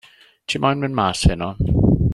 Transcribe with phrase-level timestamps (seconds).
[0.51, 1.51] Ti moyn mynd mas heno?